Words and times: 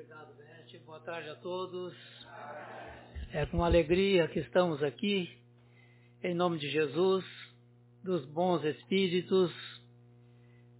Obrigado, 0.00 0.32
Beth. 0.34 0.80
Boa 0.86 1.00
tarde 1.00 1.28
a 1.28 1.34
todos. 1.34 1.94
É 3.34 3.44
com 3.44 3.62
alegria 3.62 4.26
que 4.28 4.38
estamos 4.38 4.82
aqui, 4.82 5.28
em 6.22 6.34
nome 6.34 6.58
de 6.58 6.70
Jesus, 6.70 7.22
dos 8.02 8.24
bons 8.24 8.64
espíritos, 8.64 9.52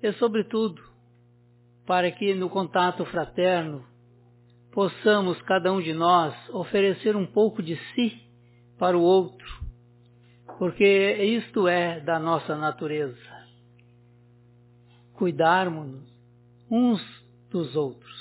e, 0.02 0.10
sobretudo, 0.14 0.82
para 1.86 2.10
que 2.10 2.34
no 2.34 2.48
contato 2.48 3.04
fraterno 3.04 3.86
possamos, 4.72 5.40
cada 5.42 5.70
um 5.70 5.82
de 5.82 5.92
nós, 5.92 6.34
oferecer 6.48 7.14
um 7.14 7.26
pouco 7.26 7.62
de 7.62 7.76
si 7.94 8.26
para 8.78 8.96
o 8.96 9.02
outro, 9.02 9.46
porque 10.58 11.12
isto 11.36 11.68
é 11.68 12.00
da 12.00 12.18
nossa 12.18 12.56
natureza. 12.56 13.20
Cuidarmos 15.12 16.00
uns 16.70 17.02
dos 17.50 17.76
outros. 17.76 18.19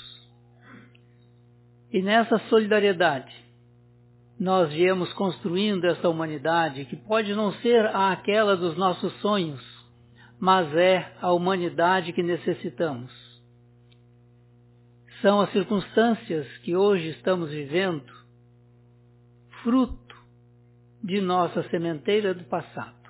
E 1.92 2.00
nessa 2.00 2.38
solidariedade, 2.48 3.32
nós 4.38 4.72
viemos 4.72 5.12
construindo 5.12 5.84
essa 5.84 6.08
humanidade 6.08 6.84
que 6.84 6.96
pode 6.96 7.34
não 7.34 7.52
ser 7.54 7.84
aquela 7.86 8.56
dos 8.56 8.76
nossos 8.76 9.12
sonhos, 9.20 9.60
mas 10.38 10.74
é 10.74 11.12
a 11.20 11.32
humanidade 11.32 12.12
que 12.12 12.22
necessitamos. 12.22 13.12
São 15.20 15.40
as 15.40 15.52
circunstâncias 15.52 16.46
que 16.58 16.74
hoje 16.74 17.08
estamos 17.08 17.50
vivendo, 17.50 18.10
fruto 19.62 20.16
de 21.02 21.20
nossa 21.20 21.62
sementeira 21.64 22.32
do 22.32 22.44
passado. 22.44 23.00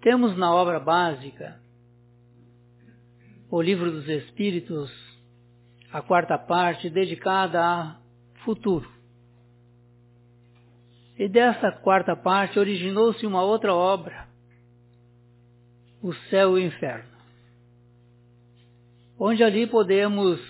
Temos 0.00 0.36
na 0.36 0.54
obra 0.54 0.80
básica 0.80 1.60
o 3.50 3.60
Livro 3.60 3.90
dos 3.90 4.08
Espíritos, 4.08 4.90
a 5.94 6.02
quarta 6.02 6.36
parte 6.36 6.90
dedicada 6.90 7.64
a 7.64 7.96
futuro. 8.44 8.92
E 11.16 11.28
dessa 11.28 11.70
quarta 11.70 12.16
parte 12.16 12.58
originou-se 12.58 13.24
uma 13.24 13.44
outra 13.44 13.72
obra, 13.72 14.26
O 16.02 16.12
Céu 16.28 16.58
e 16.58 16.64
o 16.64 16.66
Inferno, 16.66 17.16
onde 19.16 19.44
ali 19.44 19.68
podemos 19.68 20.40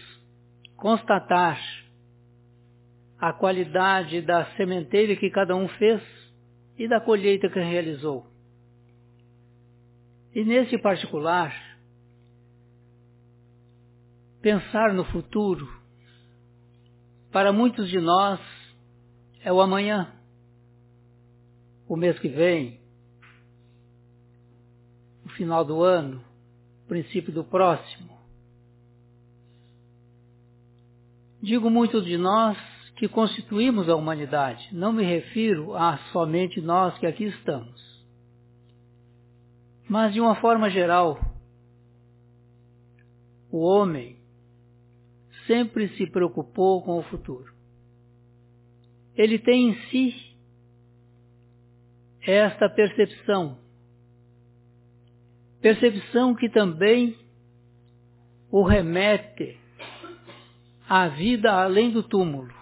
constatar 0.79 1.61
a 3.19 3.31
qualidade 3.35 4.23
da 4.23 4.47
sementeira 4.57 5.15
que 5.15 5.29
cada 5.29 5.55
um 5.55 5.69
fez 5.69 6.01
e 6.79 6.89
da 6.89 7.03
colheita 7.03 7.51
que 7.51 7.61
realizou. 7.61 8.27
E 10.35 10.43
nesse 10.43 10.79
particular, 10.79 11.55
pensar 14.45 14.93
no 14.93 15.07
futuro, 15.07 15.67
para 17.33 17.51
muitos 17.51 17.89
de 17.89 17.99
nós, 17.99 18.39
é 19.41 19.51
o 19.51 19.59
amanhã, 19.59 20.13
o 21.89 21.97
mês 21.97 22.19
que 22.19 22.29
vem, 22.29 22.79
o 25.25 25.31
final 25.31 25.65
do 25.65 25.83
ano, 25.83 26.23
o 26.85 26.89
princípio 26.89 27.33
do 27.33 27.43
próximo. 27.43 28.19
Digo 31.41 31.71
muito 31.71 32.03
de 32.03 32.19
nós 32.19 32.59
que 32.97 33.09
constituímos 33.09 33.89
a 33.89 33.97
humanidade. 33.97 34.69
Não 34.73 34.93
me 34.93 35.05
refiro 35.05 35.75
a 35.75 35.97
somente 36.13 36.61
nós 36.61 36.99
que 36.99 37.07
aqui 37.07 37.25
estamos. 37.25 37.83
Mas 39.89 40.13
de 40.13 40.21
uma 40.21 40.35
forma 40.35 40.69
geral, 40.69 41.19
o 43.51 43.61
homem 43.61 44.23
sempre 45.47 45.89
se 45.97 46.07
preocupou 46.07 46.83
com 46.83 46.99
o 46.99 47.03
futuro. 47.05 47.53
Ele 49.17 49.39
tem 49.39 49.71
em 49.71 49.75
si 49.89 50.35
esta 52.23 52.69
percepção, 52.69 53.59
percepção 55.61 56.35
que 56.35 56.49
também 56.49 57.17
o 58.51 58.63
remete 58.63 59.59
à 60.89 61.09
vida 61.09 61.53
além 61.53 61.91
do 61.91 62.03
túmulo. 62.03 62.53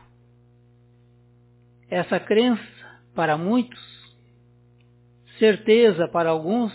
Essa 1.88 2.18
crença, 2.18 2.62
para 3.14 3.36
muitos, 3.36 3.78
certeza 5.38 6.08
para 6.08 6.30
alguns, 6.30 6.72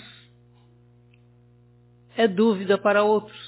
é 2.16 2.28
dúvida 2.28 2.78
para 2.78 3.04
outros. 3.04 3.47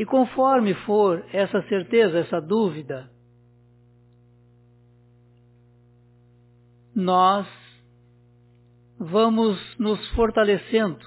E 0.00 0.06
conforme 0.06 0.72
for 0.86 1.22
essa 1.30 1.60
certeza, 1.68 2.20
essa 2.20 2.40
dúvida, 2.40 3.10
nós 6.94 7.46
vamos 8.98 9.60
nos 9.78 10.08
fortalecendo, 10.12 11.04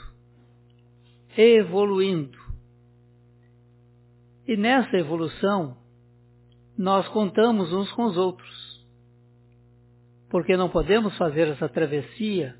evoluindo. 1.36 2.38
E 4.48 4.56
nessa 4.56 4.96
evolução, 4.96 5.76
nós 6.78 7.08
contamos 7.08 7.74
uns 7.74 7.92
com 7.94 8.04
os 8.04 8.16
outros. 8.16 8.86
Porque 10.30 10.56
não 10.56 10.70
podemos 10.70 11.18
fazer 11.18 11.48
essa 11.48 11.68
travessia 11.68 12.56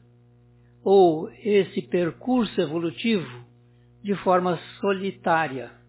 ou 0.84 1.30
esse 1.30 1.80
percurso 1.84 2.60
evolutivo 2.60 3.46
de 4.02 4.16
forma 4.16 4.58
solitária. 4.82 5.83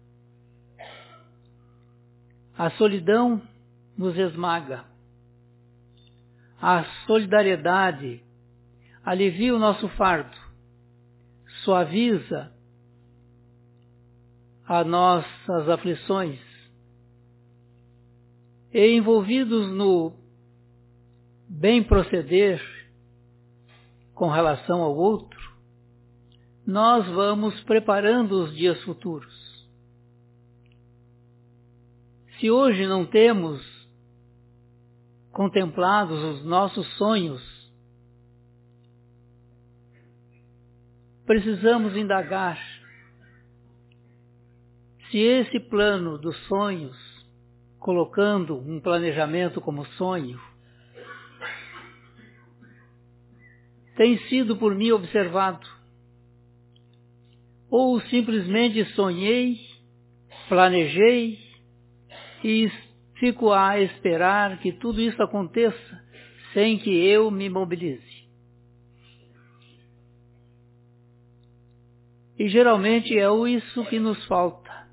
A 2.57 2.69
solidão 2.71 3.41
nos 3.97 4.17
esmaga. 4.17 4.85
A 6.61 6.83
solidariedade 7.05 8.23
alivia 9.03 9.53
o 9.53 9.59
nosso 9.59 9.87
fardo, 9.89 10.35
suaviza 11.63 12.51
as 14.67 14.87
nossas 14.87 15.69
aflições. 15.69 16.39
E 18.73 18.95
envolvidos 18.95 19.67
no 19.71 20.13
bem 21.47 21.83
proceder 21.83 22.61
com 24.13 24.29
relação 24.29 24.81
ao 24.81 24.95
outro, 24.95 25.39
nós 26.65 27.05
vamos 27.07 27.61
preparando 27.63 28.43
os 28.43 28.55
dias 28.55 28.81
futuros. 28.83 29.44
Se 32.39 32.51
hoje 32.51 32.85
não 32.85 33.05
temos 33.05 33.61
contemplados 35.31 36.21
os 36.21 36.45
nossos 36.45 36.85
sonhos, 36.97 37.41
precisamos 41.25 41.95
indagar 41.95 42.59
se 45.09 45.17
esse 45.17 45.59
plano 45.61 46.17
dos 46.17 46.35
sonhos, 46.47 46.97
colocando 47.79 48.57
um 48.57 48.81
planejamento 48.81 49.61
como 49.61 49.85
sonho, 49.97 50.39
tem 53.95 54.17
sido 54.27 54.57
por 54.57 54.75
mim 54.75 54.91
observado, 54.91 55.65
ou 57.69 58.01
simplesmente 58.01 58.83
sonhei, 58.93 59.57
planejei 60.49 61.44
e 62.47 62.71
fico 63.15 63.51
a 63.51 63.81
esperar 63.81 64.59
que 64.59 64.71
tudo 64.71 65.01
isso 65.01 65.19
aconteça 65.23 66.05
sem 66.53 66.77
que 66.77 66.91
eu 66.91 67.31
me 67.31 67.49
mobilize. 67.49 68.23
E 72.37 72.47
geralmente 72.47 73.17
é 73.17 73.25
isso 73.49 73.83
que 73.85 73.97
nos 73.97 74.23
falta. 74.27 74.87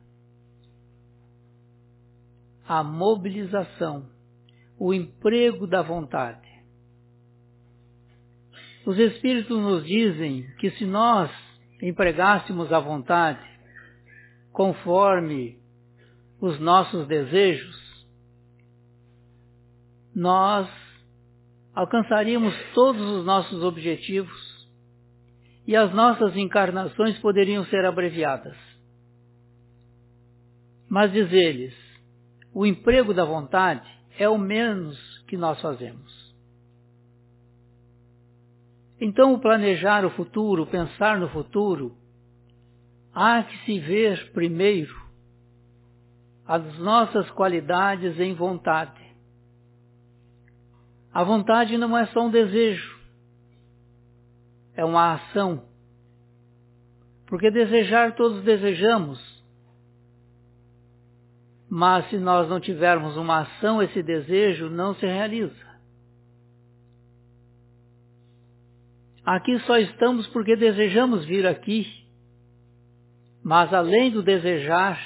A 2.67 2.83
mobilização, 2.83 4.09
o 4.79 4.95
emprego 4.95 5.67
da 5.67 5.83
vontade. 5.83 6.49
Os 8.87 8.99
Espíritos 8.99 9.59
nos 9.61 9.85
dizem 9.85 10.47
que 10.59 10.71
se 10.71 10.87
nós 10.87 11.31
empregássemos 11.83 12.73
a 12.73 12.81
vontade 12.81 13.47
conforme 14.53 15.62
os 16.43 16.59
nossos 16.59 17.07
desejos, 17.07 17.81
nós 20.13 20.69
alcançaríamos 21.73 22.53
todos 22.75 23.01
os 23.01 23.25
nossos 23.25 23.63
objetivos 23.63 24.69
e 25.69 25.77
as 25.77 25.95
nossas 25.95 26.37
encarnações 26.37 27.17
poderiam 27.21 27.65
ser 27.67 27.85
abreviadas. 27.85 28.57
Mas 30.89 31.13
diz 31.13 31.33
eles, 31.33 31.75
o 32.53 32.67
emprego 32.67 33.15
da 33.15 33.25
vontade 33.25 33.89
é 34.19 34.29
o 34.29 34.37
menos 34.37 34.99
que 35.29 35.37
nós 35.37 35.61
fazemos. 35.61 36.13
Então, 39.01 39.33
o 39.33 39.41
planejar 39.41 40.05
o 40.05 40.11
futuro, 40.11 40.67
pensar 40.67 41.21
no 41.21 41.29
futuro, 41.29 41.97
há 43.15 43.45
que 43.45 43.65
se 43.65 43.79
ver 43.79 44.33
primeiro 44.33 45.02
as 46.47 46.79
nossas 46.79 47.31
qualidades 47.31 48.19
em 48.19 48.35
vontade. 48.35 49.01
A 51.13 51.23
vontade 51.23 51.77
não 51.77 51.97
é 51.97 52.07
só 52.07 52.27
um 52.27 52.31
desejo, 52.31 52.99
é 54.75 54.85
uma 54.85 55.15
ação. 55.15 55.65
Porque 57.27 57.51
desejar 57.51 58.15
todos 58.15 58.43
desejamos, 58.43 59.19
mas 61.69 62.09
se 62.11 62.19
nós 62.19 62.49
não 62.49 62.61
tivermos 62.61 63.17
uma 63.17 63.41
ação, 63.41 63.83
esse 63.83 64.03
desejo 64.03 64.69
não 64.69 64.95
se 64.95 65.07
realiza. 65.07 65.73
Aqui 69.25 69.59
só 69.61 69.79
estamos 69.79 70.27
porque 70.29 70.57
desejamos 70.57 71.25
vir 71.25 71.47
aqui, 71.47 71.87
mas 73.43 73.73
além 73.73 74.11
do 74.11 74.23
desejar, 74.23 75.01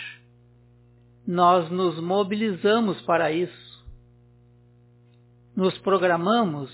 nós 1.26 1.68
nos 1.70 1.98
mobilizamos 2.00 3.00
para 3.02 3.32
isso. 3.32 3.84
Nos 5.54 5.76
programamos 5.78 6.70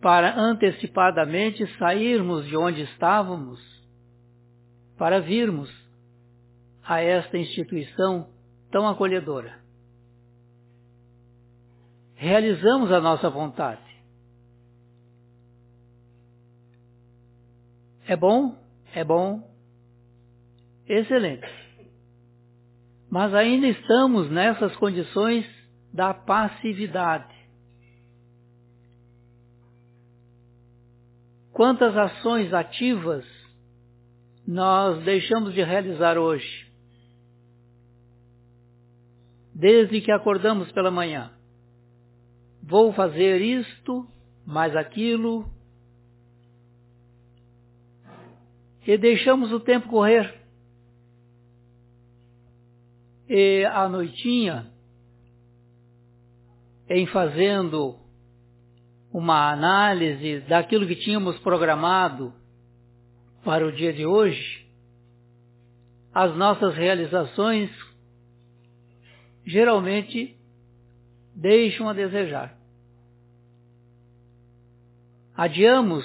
para 0.00 0.36
antecipadamente 0.36 1.64
sairmos 1.78 2.44
de 2.46 2.56
onde 2.56 2.82
estávamos, 2.82 3.60
para 4.98 5.20
virmos 5.20 5.70
a 6.82 7.00
esta 7.00 7.38
instituição 7.38 8.28
tão 8.70 8.88
acolhedora. 8.88 9.60
Realizamos 12.16 12.90
a 12.90 13.00
nossa 13.00 13.30
vontade. 13.30 13.82
É 18.06 18.16
bom? 18.16 18.56
É 18.92 19.04
bom. 19.04 19.48
Excelente. 20.86 21.61
Mas 23.12 23.34
ainda 23.34 23.68
estamos 23.68 24.30
nessas 24.30 24.74
condições 24.76 25.44
da 25.92 26.14
passividade. 26.14 27.30
Quantas 31.52 31.94
ações 31.94 32.54
ativas 32.54 33.22
nós 34.48 35.04
deixamos 35.04 35.52
de 35.52 35.62
realizar 35.62 36.16
hoje? 36.16 36.66
Desde 39.54 40.00
que 40.00 40.10
acordamos 40.10 40.72
pela 40.72 40.90
manhã. 40.90 41.30
Vou 42.62 42.94
fazer 42.94 43.42
isto, 43.42 44.08
mais 44.46 44.74
aquilo, 44.74 45.52
e 48.86 48.96
deixamos 48.96 49.52
o 49.52 49.60
tempo 49.60 49.90
correr. 49.90 50.41
E 53.28 53.64
à 53.64 53.88
noitinha, 53.88 54.70
em 56.88 57.06
fazendo 57.06 57.98
uma 59.12 59.50
análise 59.50 60.40
daquilo 60.40 60.86
que 60.86 60.96
tínhamos 60.96 61.38
programado 61.38 62.32
para 63.44 63.66
o 63.66 63.72
dia 63.72 63.92
de 63.92 64.06
hoje, 64.06 64.66
as 66.14 66.34
nossas 66.36 66.74
realizações 66.74 67.70
geralmente 69.44 70.36
deixam 71.34 71.88
a 71.88 71.92
desejar. 71.92 72.56
Adiamos 75.34 76.04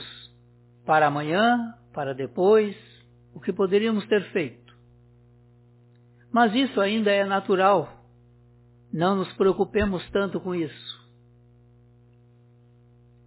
para 0.86 1.08
amanhã, 1.08 1.75
para 1.94 2.14
depois, 2.14 2.75
o 3.34 3.40
que 3.40 3.52
poderíamos 3.52 4.06
ter 4.08 4.24
feito. 4.31 4.67
Mas 6.38 6.54
isso 6.54 6.80
ainda 6.80 7.10
é 7.12 7.25
natural. 7.25 7.92
Não 8.94 9.16
nos 9.16 9.34
preocupemos 9.34 10.07
tanto 10.12 10.39
com 10.39 10.54
isso 10.54 11.07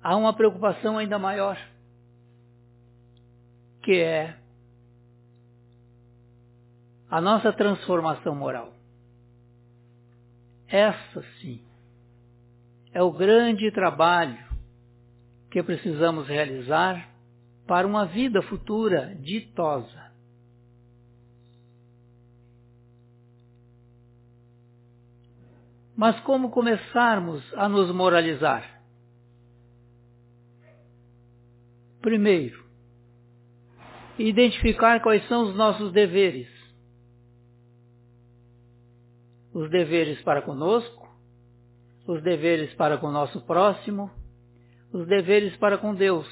há 0.03 0.17
uma 0.17 0.33
preocupação 0.33 0.99
ainda 0.99 1.19
maior, 1.19 1.59
que 3.83 4.01
é 4.01 4.37
a 7.11 7.21
nossa 7.21 7.53
transformação 7.53 8.35
moral. 8.35 8.73
Essa 10.69 11.23
sim 11.41 11.61
é 12.93 13.03
o 13.03 13.13
grande 13.13 13.71
trabalho 13.73 14.39
que 15.51 15.63
precisamos 15.63 16.29
realizar 16.29 17.09
para 17.67 17.87
uma 17.87 18.07
vida 18.07 18.41
futura 18.43 19.15
ditosa. 19.17 20.10
Mas 26.01 26.19
como 26.21 26.51
começarmos 26.51 27.45
a 27.59 27.69
nos 27.69 27.95
moralizar? 27.95 28.81
Primeiro, 32.01 32.65
identificar 34.19 35.03
quais 35.03 35.29
são 35.29 35.51
os 35.51 35.55
nossos 35.55 35.93
deveres. 35.93 36.49
Os 39.53 39.69
deveres 39.69 40.23
para 40.23 40.41
conosco, 40.41 41.07
os 42.07 42.23
deveres 42.23 42.73
para 42.77 42.97
com 42.97 43.09
o 43.09 43.13
nosso 43.13 43.39
próximo, 43.43 44.11
os 44.95 45.07
deveres 45.07 45.55
para 45.59 45.77
com 45.77 45.95
Deus. 45.95 46.27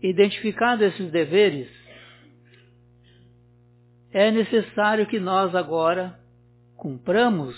Identificados 0.00 0.86
esses 0.86 1.12
deveres, 1.12 1.68
é 4.20 4.32
necessário 4.32 5.06
que 5.06 5.20
nós 5.20 5.54
agora 5.54 6.18
cumpramos 6.76 7.54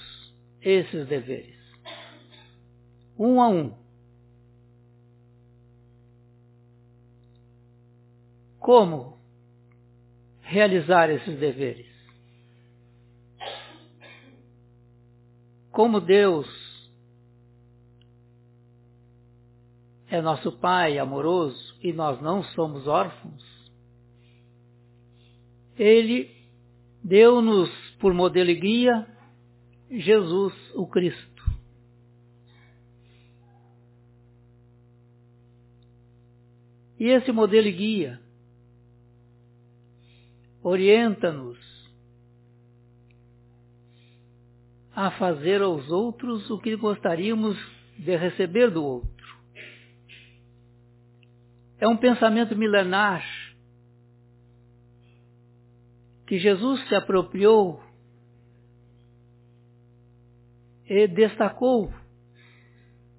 esses 0.61 1.09
deveres. 1.09 1.59
Um 3.19 3.41
a 3.41 3.49
um. 3.49 3.81
como 8.59 9.19
realizar 10.43 11.09
esses 11.09 11.39
deveres. 11.39 11.91
Como 15.73 15.99
Deus 15.99 16.47
é 20.09 20.21
nosso 20.21 20.53
Pai 20.59 20.99
amoroso 20.99 21.75
e 21.83 21.91
nós 21.91 22.21
não 22.21 22.45
somos 22.45 22.87
órfãos, 22.87 23.43
Ele 25.79 26.40
deu-nos 27.03 27.71
por 27.99 28.13
modelo 28.15 28.51
e 28.51 28.55
guia 28.55 29.07
Jesus, 29.91 30.55
o 30.75 30.87
Cristo. 30.87 31.31
E 36.99 37.07
esse 37.07 37.33
modelo 37.33 37.67
e 37.67 37.73
guia 37.73 38.21
orienta-nos 40.63 41.59
a 44.95 45.11
fazer 45.13 45.63
aos 45.63 45.91
outros 45.91 46.51
o 46.51 46.59
que 46.59 46.77
gostaríamos 46.77 47.57
de 47.99 48.17
receber 48.17 48.71
do 48.71 48.85
outro. 48.85 49.11
É 51.79 51.89
um 51.89 51.97
pensamento 51.97 52.55
milenar 52.55 53.25
que 56.31 56.39
Jesus 56.39 56.87
se 56.87 56.95
apropriou 56.95 57.83
e 60.87 61.09
destacou 61.09 61.93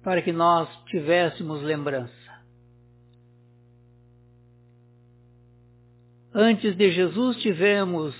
para 0.02 0.22
que 0.22 0.32
nós 0.32 0.66
tivéssemos 0.86 1.60
lembrança. 1.60 2.10
Antes 6.32 6.74
de 6.74 6.90
Jesus 6.90 7.36
tivemos 7.42 8.16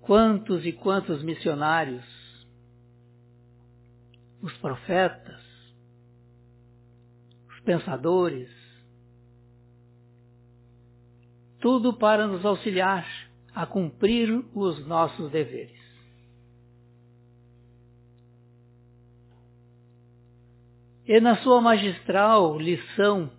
quantos 0.00 0.66
e 0.66 0.72
quantos 0.72 1.22
missionários, 1.22 2.04
os 4.42 4.52
profetas, 4.58 5.40
os 7.50 7.60
pensadores, 7.60 8.63
tudo 11.64 11.94
para 11.94 12.26
nos 12.26 12.44
auxiliar 12.44 13.06
a 13.54 13.64
cumprir 13.64 14.44
os 14.54 14.86
nossos 14.86 15.30
deveres. 15.30 15.82
E 21.06 21.18
na 21.22 21.38
sua 21.38 21.62
magistral 21.62 22.58
lição 22.58 23.30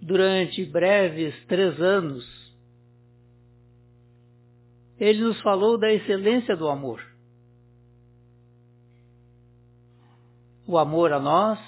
durante 0.00 0.64
breves 0.64 1.34
três 1.46 1.80
anos, 1.80 2.24
ele 4.96 5.20
nos 5.24 5.40
falou 5.40 5.76
da 5.76 5.92
excelência 5.92 6.56
do 6.56 6.68
amor. 6.68 7.02
o 10.66 10.78
amor 10.78 11.12
a 11.12 11.20
nós, 11.20 11.58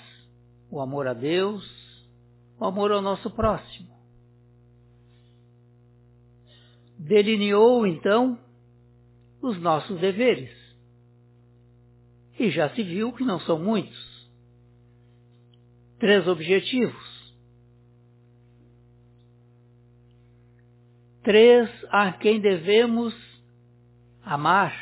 o 0.70 0.80
amor 0.80 1.06
a 1.06 1.12
Deus, 1.12 1.62
o 2.58 2.64
amor 2.64 2.92
ao 2.92 3.02
nosso 3.02 3.28
próximo. 3.30 3.95
Delineou 6.98 7.86
então 7.86 8.38
os 9.40 9.60
nossos 9.60 10.00
deveres. 10.00 10.50
E 12.38 12.50
já 12.50 12.68
se 12.70 12.82
viu 12.82 13.12
que 13.12 13.24
não 13.24 13.40
são 13.40 13.58
muitos. 13.58 14.30
Três 15.98 16.26
objetivos. 16.26 17.16
Três 21.22 21.68
a 21.90 22.12
quem 22.12 22.40
devemos 22.40 23.14
amar. 24.22 24.74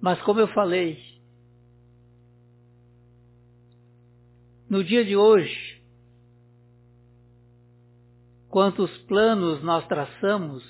Mas 0.00 0.22
como 0.22 0.38
eu 0.38 0.46
falei, 0.48 1.15
no 4.68 4.82
dia 4.82 5.04
de 5.04 5.16
hoje, 5.16 5.80
quantos 8.48 8.90
planos 9.02 9.62
nós 9.62 9.86
traçamos 9.86 10.64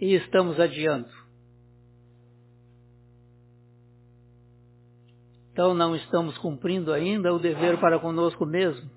e 0.00 0.14
estamos 0.14 0.58
adiando. 0.60 1.08
Então 5.52 5.74
não 5.74 5.96
estamos 5.96 6.38
cumprindo 6.38 6.92
ainda 6.92 7.34
o 7.34 7.38
dever 7.38 7.80
para 7.80 7.98
conosco 7.98 8.46
mesmo. 8.46 8.88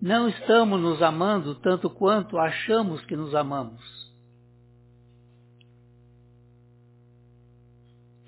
Não 0.00 0.28
estamos 0.28 0.80
nos 0.80 1.02
amando 1.02 1.54
tanto 1.56 1.90
quanto 1.90 2.38
achamos 2.38 3.04
que 3.06 3.16
nos 3.16 3.34
amamos. 3.34 3.82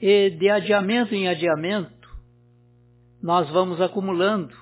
E 0.00 0.30
de 0.30 0.48
adiamento 0.48 1.14
em 1.14 1.28
adiamento, 1.28 1.97
nós 3.22 3.48
vamos 3.50 3.80
acumulando 3.80 4.54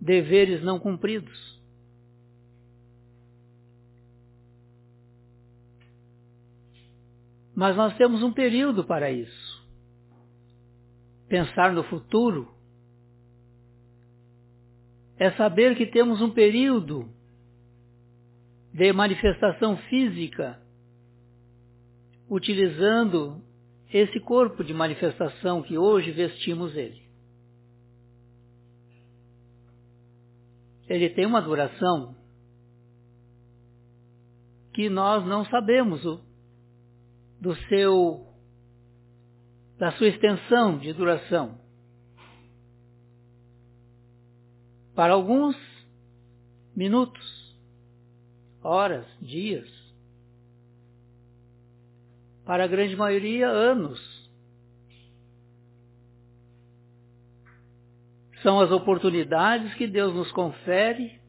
deveres 0.00 0.62
não 0.62 0.78
cumpridos. 0.78 1.56
Mas 7.54 7.74
nós 7.74 7.96
temos 7.96 8.22
um 8.22 8.32
período 8.32 8.84
para 8.84 9.10
isso. 9.10 9.64
Pensar 11.26 11.72
no 11.72 11.82
futuro 11.84 12.54
é 15.16 15.30
saber 15.32 15.74
que 15.74 15.86
temos 15.86 16.20
um 16.20 16.30
período 16.30 17.08
de 18.74 18.92
manifestação 18.92 19.78
física 19.88 20.60
utilizando 22.28 23.42
esse 23.90 24.20
corpo 24.20 24.62
de 24.62 24.74
manifestação 24.74 25.62
que 25.62 25.78
hoje 25.78 26.10
vestimos 26.10 26.76
ele. 26.76 27.05
Ele 30.88 31.10
tem 31.10 31.26
uma 31.26 31.42
duração 31.42 32.16
que 34.72 34.88
nós 34.88 35.24
não 35.26 35.44
sabemos 35.46 36.04
o, 36.04 36.20
do 37.40 37.56
seu 37.68 38.26
da 39.78 39.92
sua 39.92 40.08
extensão 40.08 40.78
de 40.78 40.92
duração. 40.92 41.60
Para 44.94 45.12
alguns, 45.12 45.56
minutos, 46.74 47.56
horas, 48.62 49.06
dias, 49.20 49.68
para 52.46 52.64
a 52.64 52.66
grande 52.66 52.96
maioria, 52.96 53.48
anos. 53.48 54.15
São 58.46 58.60
as 58.60 58.70
oportunidades 58.70 59.74
que 59.74 59.88
Deus 59.88 60.14
nos 60.14 60.30
confere 60.30 61.20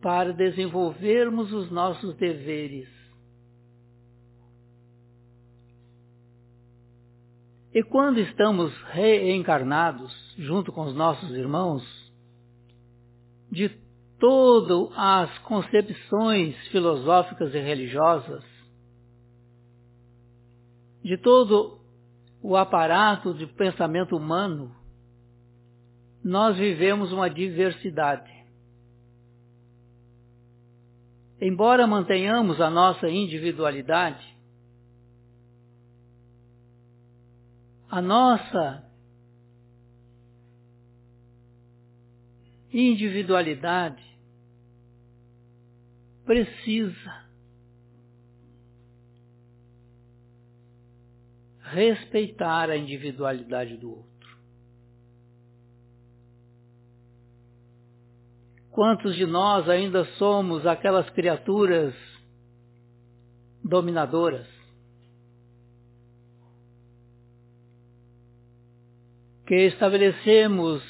para 0.00 0.32
desenvolvermos 0.32 1.52
os 1.52 1.70
nossos 1.70 2.16
deveres. 2.16 2.88
E 7.74 7.82
quando 7.82 8.20
estamos 8.20 8.72
reencarnados, 8.84 10.34
junto 10.38 10.72
com 10.72 10.86
os 10.86 10.94
nossos 10.94 11.30
irmãos, 11.32 11.84
de 13.52 13.68
todas 14.18 14.96
as 14.96 15.38
concepções 15.40 16.56
filosóficas 16.68 17.54
e 17.54 17.58
religiosas, 17.58 18.42
de 21.02 21.18
todo 21.18 21.80
o 22.40 22.56
aparato 22.56 23.34
de 23.34 23.46
pensamento 23.46 24.16
humano, 24.16 24.74
nós 26.24 26.56
vivemos 26.56 27.12
uma 27.12 27.28
diversidade. 27.28 28.32
Embora 31.38 31.86
mantenhamos 31.86 32.58
a 32.62 32.70
nossa 32.70 33.10
individualidade, 33.10 34.34
a 37.90 38.00
nossa 38.00 38.90
individualidade 42.72 44.02
precisa 46.24 47.24
respeitar 51.60 52.70
a 52.70 52.76
individualidade 52.76 53.76
do 53.76 53.90
outro. 53.90 54.13
Quantos 58.74 59.14
de 59.14 59.24
nós 59.24 59.68
ainda 59.68 60.04
somos 60.18 60.66
aquelas 60.66 61.08
criaturas 61.10 61.94
dominadoras? 63.62 64.48
Que 69.46 69.66
estabelecemos 69.66 70.82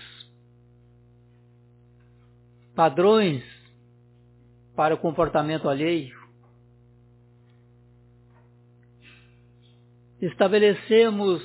padrões 2.75 3.45
para 4.75 4.95
o 4.95 4.99
comportamento 4.99 5.69
alheio, 5.69 6.19
estabelecemos 10.23 11.43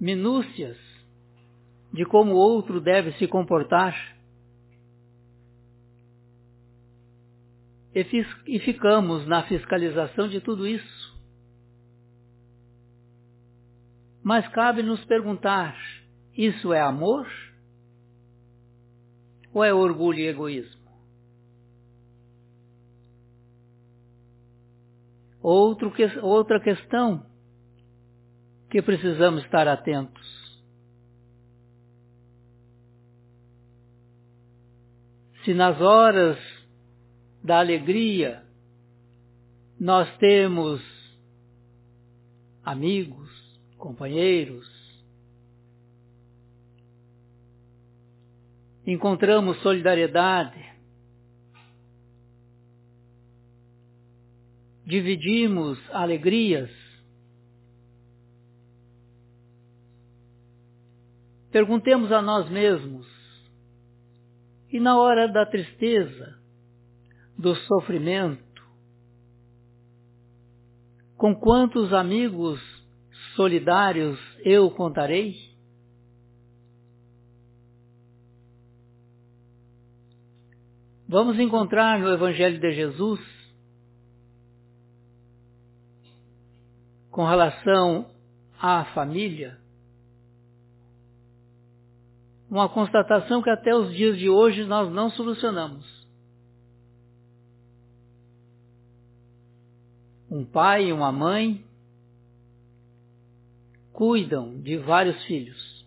minúcias 0.00 0.76
de 1.92 2.04
como 2.04 2.32
o 2.32 2.38
outro 2.38 2.80
deve 2.80 3.12
se 3.12 3.28
comportar 3.28 4.13
e 7.94 8.58
ficamos 8.60 9.26
na 9.26 9.44
fiscalização 9.44 10.28
de 10.28 10.40
tudo 10.40 10.66
isso. 10.66 11.14
Mas 14.22 14.48
cabe 14.48 14.82
nos 14.82 15.04
perguntar: 15.04 15.76
isso 16.36 16.72
é 16.72 16.80
amor? 16.80 17.26
Ou 19.52 19.62
é 19.62 19.72
orgulho 19.72 20.18
e 20.18 20.26
egoísmo? 20.26 20.82
Outro, 25.40 25.92
outra 26.22 26.58
questão 26.58 27.24
que 28.70 28.82
precisamos 28.82 29.44
estar 29.44 29.68
atentos. 29.68 30.34
Se 35.44 35.52
nas 35.52 35.78
horas 35.80 36.53
da 37.44 37.58
alegria 37.58 38.42
nós 39.78 40.08
temos 40.16 40.80
amigos, 42.64 43.30
companheiros, 43.76 44.66
encontramos 48.86 49.60
solidariedade, 49.60 50.58
dividimos 54.86 55.78
alegrias. 55.90 56.70
Perguntemos 61.50 62.10
a 62.10 62.22
nós 62.22 62.48
mesmos, 62.48 63.06
e 64.70 64.80
na 64.80 64.98
hora 64.98 65.28
da 65.28 65.44
tristeza, 65.44 66.43
do 67.36 67.54
sofrimento, 67.54 68.42
com 71.16 71.34
quantos 71.34 71.92
amigos 71.92 72.60
solidários 73.34 74.18
eu 74.44 74.70
contarei? 74.70 75.54
vamos 81.14 81.38
encontrar 81.38 82.00
no 82.00 82.12
Evangelho 82.12 82.58
de 82.58 82.72
Jesus, 82.72 83.20
com 87.08 87.24
relação 87.24 88.10
à 88.60 88.84
família, 88.86 89.56
uma 92.50 92.68
constatação 92.68 93.40
que 93.42 93.50
até 93.50 93.72
os 93.72 93.94
dias 93.94 94.18
de 94.18 94.28
hoje 94.28 94.64
nós 94.64 94.90
não 94.92 95.08
solucionamos. 95.10 96.03
Um 100.34 100.44
pai 100.44 100.86
e 100.86 100.92
uma 100.92 101.12
mãe 101.12 101.64
cuidam 103.92 104.60
de 104.60 104.76
vários 104.78 105.22
filhos. 105.26 105.86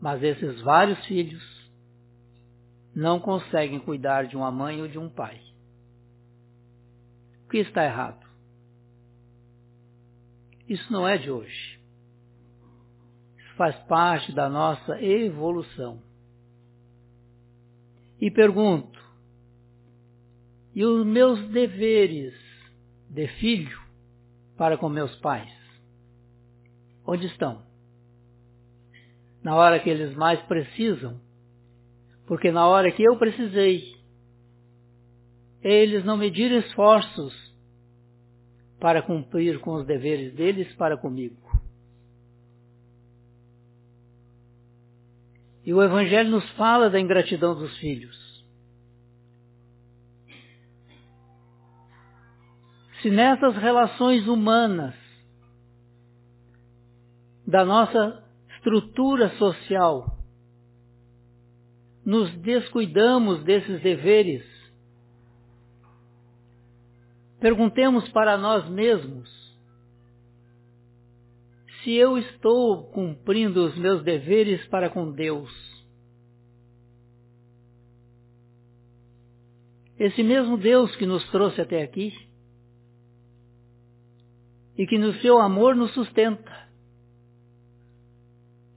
Mas 0.00 0.22
esses 0.22 0.62
vários 0.62 0.98
filhos 1.04 1.42
não 2.94 3.20
conseguem 3.20 3.78
cuidar 3.80 4.28
de 4.28 4.34
uma 4.34 4.50
mãe 4.50 4.80
ou 4.80 4.88
de 4.88 4.98
um 4.98 5.10
pai. 5.10 5.38
O 7.44 7.50
que 7.50 7.58
está 7.58 7.84
errado? 7.84 8.26
Isso 10.66 10.90
não 10.90 11.06
é 11.06 11.18
de 11.18 11.30
hoje. 11.30 11.78
Isso 13.36 13.54
faz 13.56 13.76
parte 13.80 14.32
da 14.32 14.48
nossa 14.48 14.98
evolução. 15.02 16.02
E 18.18 18.30
pergunto, 18.30 19.09
e 20.74 20.84
os 20.84 21.04
meus 21.06 21.48
deveres 21.48 22.34
de 23.08 23.26
filho 23.38 23.80
para 24.56 24.76
com 24.76 24.88
meus 24.88 25.14
pais? 25.16 25.52
Onde 27.06 27.26
estão? 27.26 27.62
Na 29.42 29.56
hora 29.56 29.80
que 29.80 29.90
eles 29.90 30.14
mais 30.14 30.40
precisam? 30.42 31.20
Porque 32.26 32.52
na 32.52 32.66
hora 32.66 32.92
que 32.92 33.02
eu 33.02 33.18
precisei, 33.18 33.96
eles 35.62 36.04
não 36.04 36.16
mediram 36.16 36.58
esforços 36.58 37.34
para 38.78 39.02
cumprir 39.02 39.60
com 39.60 39.74
os 39.74 39.86
deveres 39.86 40.34
deles 40.34 40.72
para 40.74 40.96
comigo. 40.96 41.36
E 45.64 45.74
o 45.74 45.82
Evangelho 45.82 46.30
nos 46.30 46.48
fala 46.52 46.88
da 46.88 46.98
ingratidão 46.98 47.54
dos 47.54 47.76
filhos. 47.78 48.19
Se 53.02 53.10
nessas 53.10 53.56
relações 53.56 54.26
humanas 54.26 54.94
da 57.46 57.64
nossa 57.64 58.22
estrutura 58.56 59.30
social 59.36 60.18
nos 62.04 62.30
descuidamos 62.38 63.42
desses 63.44 63.80
deveres, 63.82 64.44
perguntemos 67.40 68.08
para 68.10 68.36
nós 68.36 68.68
mesmos 68.68 69.28
se 71.82 71.94
eu 71.94 72.18
estou 72.18 72.90
cumprindo 72.90 73.64
os 73.64 73.76
meus 73.78 74.02
deveres 74.02 74.66
para 74.68 74.90
com 74.90 75.10
Deus. 75.10 75.50
Esse 79.98 80.22
mesmo 80.22 80.58
Deus 80.58 80.94
que 80.96 81.06
nos 81.06 81.26
trouxe 81.30 81.60
até 81.60 81.82
aqui, 81.82 82.12
e 84.80 84.86
que 84.86 84.96
no 84.96 85.12
seu 85.20 85.38
amor 85.38 85.76
nos 85.76 85.92
sustenta. 85.92 86.66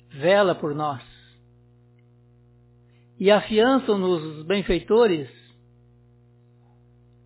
Vela 0.09 0.53
por 0.53 0.75
nós. 0.75 1.01
E 3.17 3.31
afiançam-nos 3.31 4.21
os 4.21 4.45
benfeitores 4.45 5.31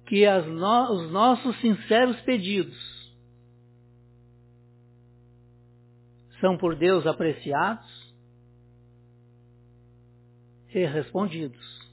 que 0.06 0.30
no, 0.42 0.92
os 0.92 1.12
nossos 1.12 1.60
sinceros 1.60 2.22
pedidos 2.22 2.78
são 6.40 6.56
por 6.56 6.76
Deus 6.76 7.08
apreciados 7.08 8.14
e 10.70 10.86
respondidos. 10.86 11.92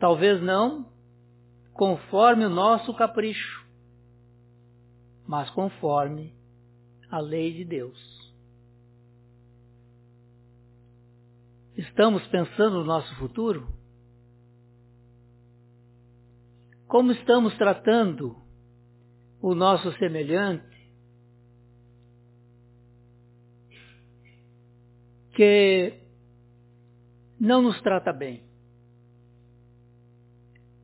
Talvez 0.00 0.42
não 0.42 0.90
conforme 1.74 2.44
o 2.44 2.50
nosso 2.50 2.92
capricho, 2.94 3.61
mas 5.32 5.48
conforme 5.52 6.30
a 7.10 7.18
lei 7.18 7.54
de 7.54 7.64
Deus. 7.64 8.34
Estamos 11.74 12.22
pensando 12.26 12.80
no 12.80 12.84
nosso 12.84 13.16
futuro? 13.16 13.66
Como 16.86 17.12
estamos 17.12 17.56
tratando 17.56 18.36
o 19.40 19.54
nosso 19.54 19.90
semelhante 19.92 20.92
que 25.34 25.98
não 27.40 27.62
nos 27.62 27.80
trata 27.80 28.12
bem? 28.12 28.44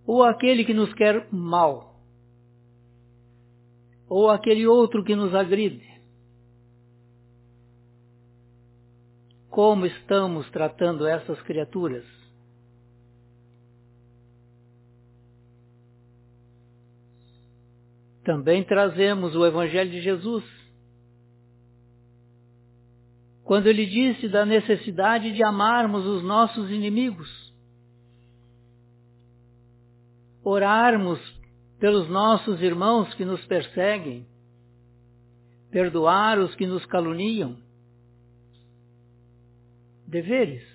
Ou 0.07 0.25
aquele 0.25 0.65
que 0.65 0.73
nos 0.73 0.95
quer 0.95 1.31
mal? 1.31 1.98
Ou 4.09 4.31
aquele 4.31 4.67
outro 4.67 5.05
que 5.05 5.15
nos 5.15 5.35
agride. 5.35 5.87
Como 9.51 9.87
estamos 9.87 10.49
tratando 10.51 11.07
essas 11.07 11.41
criaturas? 11.43 12.05
Também 18.25 18.63
trazemos 18.63 19.35
o 19.35 19.45
Evangelho 19.47 19.91
de 19.91 20.03
Jesus. 20.03 20.45
Quando 23.43 23.67
ele 23.67 23.87
disse 23.87 24.29
da 24.29 24.45
necessidade 24.45 25.33
de 25.33 25.43
amarmos 25.43 26.05
os 26.05 26.23
nossos 26.23 26.71
inimigos, 26.71 27.49
orarmos 30.45 31.38
pelos 31.79 32.09
nossos 32.09 32.61
irmãos 32.61 33.13
que 33.15 33.25
nos 33.25 33.45
perseguem, 33.47 34.27
perdoar 35.71 36.39
os 36.39 36.55
que 36.55 36.67
nos 36.67 36.85
caluniam. 36.87 37.57
Deveres. 40.07 40.67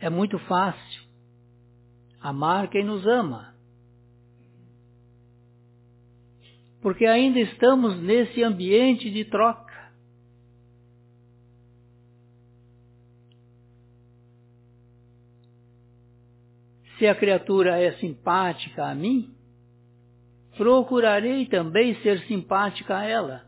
É 0.00 0.10
muito 0.10 0.38
fácil 0.40 1.02
amar 2.20 2.68
quem 2.68 2.84
nos 2.84 3.06
ama. 3.06 3.54
Porque 6.82 7.06
ainda 7.06 7.38
estamos 7.40 7.98
nesse 8.02 8.42
ambiente 8.42 9.10
de 9.10 9.24
troca. 9.24 9.63
Se 17.04 17.08
a 17.08 17.14
criatura 17.14 17.78
é 17.78 17.92
simpática 17.98 18.86
a 18.86 18.94
mim, 18.94 19.36
procurarei 20.56 21.44
também 21.44 21.94
ser 22.00 22.18
simpática 22.26 22.96
a 22.96 23.04
ela. 23.04 23.44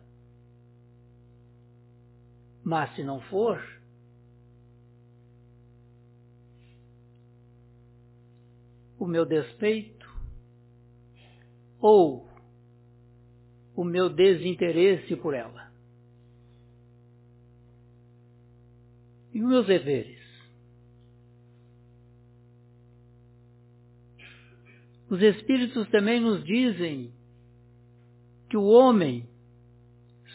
Mas 2.63 2.95
se 2.95 3.03
não 3.03 3.19
for, 3.19 3.59
o 8.99 9.07
meu 9.07 9.25
despeito 9.25 10.07
ou 11.81 12.29
o 13.75 13.85
meu 13.85 14.11
desinteresse 14.11 15.17
por 15.17 15.33
ela. 15.33 15.73
E 19.33 19.41
os 19.41 19.49
meus 19.49 19.67
deveres? 19.67 20.26
Os 25.09 25.23
Espíritos 25.23 25.89
também 25.91 26.21
nos 26.21 26.45
dizem 26.45 27.13
que 28.49 28.57
o 28.57 28.65
homem 28.65 29.29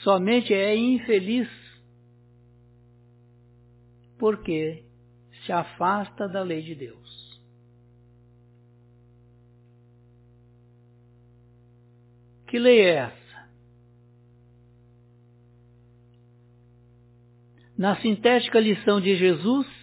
somente 0.03 0.53
é 0.53 0.75
infeliz 0.75 1.49
porque 4.17 4.83
se 5.45 5.51
afasta 5.51 6.27
da 6.27 6.43
lei 6.43 6.61
de 6.61 6.75
Deus. 6.75 7.41
Que 12.47 12.59
lei 12.59 12.81
é 12.81 12.95
essa? 12.95 13.49
Na 17.77 17.99
sintética 18.01 18.59
lição 18.59 19.01
de 19.01 19.15
Jesus, 19.15 19.80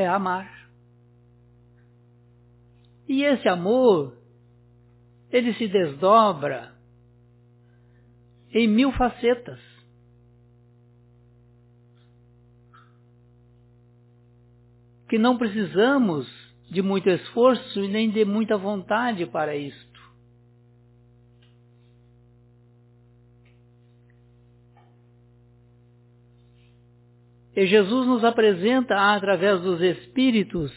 é 0.00 0.06
amar. 0.06 0.68
E 3.08 3.24
esse 3.24 3.48
amor, 3.48 4.16
ele 5.30 5.54
se 5.54 5.66
desdobra 5.66 6.74
em 8.52 8.68
mil 8.68 8.92
facetas. 8.92 9.60
Que 15.08 15.18
não 15.18 15.38
precisamos 15.38 16.26
de 16.70 16.82
muito 16.82 17.08
esforço 17.08 17.82
e 17.82 17.88
nem 17.88 18.10
de 18.10 18.24
muita 18.26 18.58
vontade 18.58 19.24
para 19.26 19.56
isto. 19.56 19.87
E 27.58 27.66
Jesus 27.66 28.06
nos 28.06 28.22
apresenta, 28.22 28.94
através 29.16 29.60
dos 29.62 29.80
Espíritos, 29.80 30.72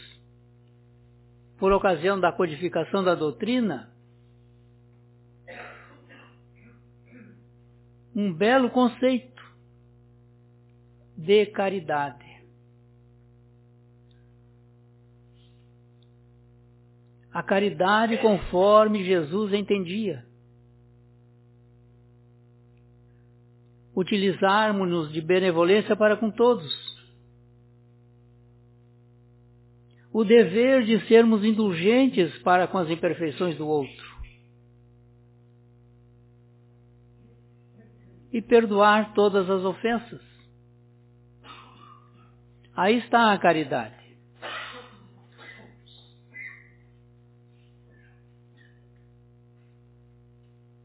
por 1.56 1.70
ocasião 1.70 2.18
da 2.18 2.32
codificação 2.32 3.04
da 3.04 3.14
doutrina, 3.14 3.88
um 8.12 8.34
belo 8.34 8.68
conceito 8.68 9.40
de 11.16 11.46
caridade. 11.46 12.42
A 17.32 17.44
caridade 17.44 18.18
conforme 18.18 19.04
Jesus 19.04 19.52
entendia. 19.52 20.26
Utilizarmos-nos 23.94 25.12
de 25.12 25.20
benevolência 25.20 25.94
para 25.94 26.16
com 26.16 26.30
todos. 26.30 26.72
O 30.12 30.24
dever 30.24 30.84
de 30.84 31.06
sermos 31.06 31.44
indulgentes 31.44 32.36
para 32.42 32.66
com 32.66 32.78
as 32.78 32.90
imperfeições 32.90 33.56
do 33.56 33.66
outro. 33.66 34.12
E 38.30 38.40
perdoar 38.40 39.12
todas 39.14 39.48
as 39.48 39.62
ofensas. 39.62 40.20
Aí 42.74 42.98
está 42.98 43.32
a 43.32 43.38
caridade. 43.38 44.00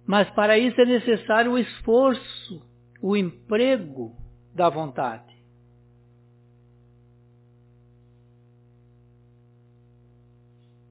Mas 0.05 0.29
para 0.31 0.57
isso 0.57 0.79
é 0.79 0.85
necessário 0.85 1.51
o 1.51 1.57
esforço 1.57 2.66
o 3.07 3.15
emprego 3.15 4.13
da 4.53 4.69
vontade. 4.69 5.33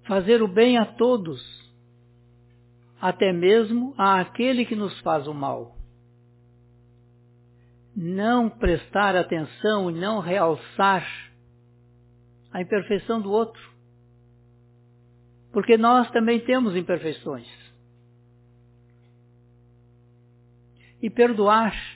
Fazer 0.04 0.40
o 0.40 0.48
bem 0.48 0.78
a 0.78 0.86
todos, 0.94 1.42
até 2.98 3.34
mesmo 3.34 3.94
àquele 3.98 4.64
que 4.64 4.74
nos 4.74 4.98
faz 5.00 5.26
o 5.26 5.34
mal. 5.34 5.76
Não 7.94 8.48
prestar 8.48 9.14
atenção 9.14 9.90
e 9.90 9.94
não 9.94 10.18
realçar 10.18 11.06
a 12.50 12.62
imperfeição 12.62 13.20
do 13.20 13.30
outro. 13.30 13.60
Porque 15.52 15.76
nós 15.76 16.10
também 16.12 16.40
temos 16.40 16.74
imperfeições. 16.74 17.46
E 21.02 21.10
perdoar 21.10 21.95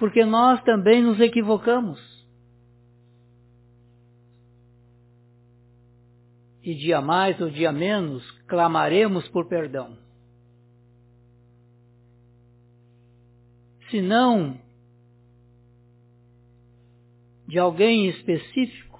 porque 0.00 0.24
nós 0.24 0.62
também 0.62 1.02
nos 1.02 1.20
equivocamos. 1.20 2.00
E 6.62 6.74
dia 6.74 7.02
mais 7.02 7.38
ou 7.38 7.50
dia 7.50 7.70
menos, 7.70 8.28
clamaremos 8.48 9.28
por 9.28 9.46
perdão. 9.46 9.98
Se 13.90 14.00
não 14.00 14.58
de 17.46 17.58
alguém 17.58 18.08
específico, 18.08 18.98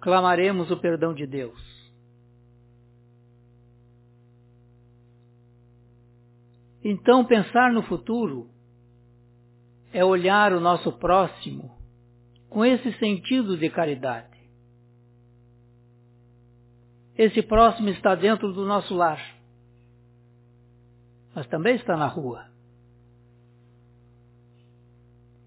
clamaremos 0.00 0.70
o 0.70 0.76
perdão 0.76 1.14
de 1.14 1.26
Deus. 1.26 1.90
Então, 6.84 7.24
pensar 7.24 7.72
no 7.72 7.82
futuro 7.84 8.54
é 9.96 10.04
olhar 10.04 10.52
o 10.52 10.60
nosso 10.60 10.92
próximo 10.92 11.74
com 12.50 12.62
esse 12.62 12.92
sentido 12.98 13.56
de 13.56 13.70
caridade. 13.70 14.36
Esse 17.16 17.40
próximo 17.40 17.88
está 17.88 18.14
dentro 18.14 18.52
do 18.52 18.66
nosso 18.66 18.94
lar, 18.94 19.18
mas 21.34 21.46
também 21.46 21.76
está 21.76 21.96
na 21.96 22.06
rua. 22.08 22.44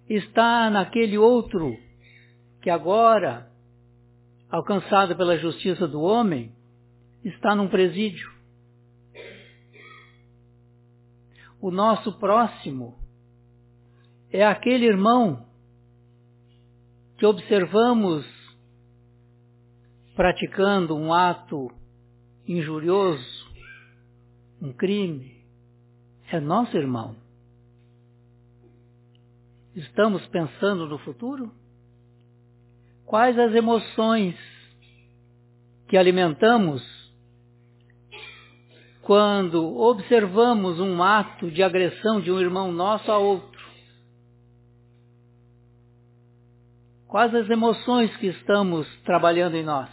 Está 0.10 0.72
naquele 0.72 1.16
outro 1.16 1.78
que 2.60 2.72
agora, 2.72 3.52
alcançado 4.50 5.16
pela 5.16 5.38
justiça 5.38 5.88
do 5.88 6.02
homem, 6.02 6.52
está 7.24 7.56
num 7.56 7.70
presídio. 7.70 8.32
O 11.62 11.70
nosso 11.70 12.18
próximo 12.18 12.99
é 14.32 14.46
aquele 14.46 14.86
irmão 14.86 15.46
que 17.18 17.26
observamos 17.26 18.26
praticando 20.16 20.96
um 20.96 21.14
ato 21.14 21.72
injurioso, 22.48 23.50
um 24.62 24.72
crime, 24.72 25.44
é 26.32 26.40
nosso 26.40 26.76
irmão. 26.78 27.16
Estamos 29.76 30.26
pensando 30.28 30.88
no 30.88 30.98
futuro? 31.00 31.52
Quais 33.06 33.38
as 33.40 33.54
emoções 33.56 34.36
que 35.88 35.98
alimentamos 35.98 36.84
quando 39.02 39.78
observamos 39.78 40.80
um 40.80 41.02
ato 41.02 41.50
de 41.50 41.64
agressão 41.64 42.22
de 42.22 42.32
um 42.32 42.40
irmão 42.40 42.72
nosso 42.72 43.12
a 43.12 43.18
outro? 43.18 43.59
Quais 47.10 47.34
as 47.34 47.50
emoções 47.50 48.16
que 48.18 48.28
estamos 48.28 48.88
trabalhando 49.02 49.56
em 49.56 49.64
nós? 49.64 49.90